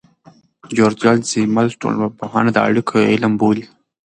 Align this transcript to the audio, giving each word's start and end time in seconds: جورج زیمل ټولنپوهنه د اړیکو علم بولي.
جورج 0.75 0.99
زیمل 1.31 1.67
ټولنپوهنه 1.81 2.49
د 2.53 2.57
اړیکو 2.67 2.95
علم 3.11 3.33
بولي. 3.41 3.65